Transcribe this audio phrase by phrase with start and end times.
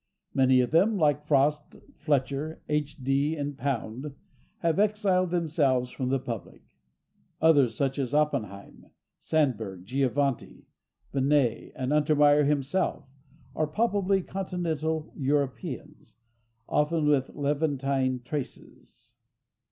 [0.33, 3.03] Many of them, like Frost, Fletcher, H.
[3.03, 3.35] D.
[3.35, 4.15] and Pound,
[4.61, 6.63] have exiled themselves from the republic.
[7.39, 8.87] Others, such as Oppenheim,
[9.19, 10.65] Sandburg, Giovannitti,
[11.13, 13.07] Benét and Untermeyer himself,
[13.55, 16.15] are palpably Continental Europeans,
[16.67, 19.13] often with Levantine traces.